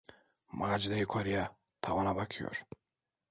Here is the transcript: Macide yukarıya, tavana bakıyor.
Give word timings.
Macide 0.51 0.95
yukarıya, 0.97 1.55
tavana 1.81 2.15
bakıyor. 2.15 2.63